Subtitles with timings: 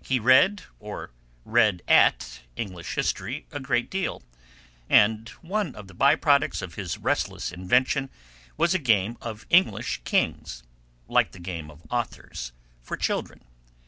[0.00, 1.10] He read, or
[1.44, 4.22] read at, English history a great deal,
[4.88, 8.08] and one of the by products of his restless invention
[8.56, 10.62] was a game of English Kings
[11.08, 12.52] (like the game of Authors)
[12.82, 13.42] for children.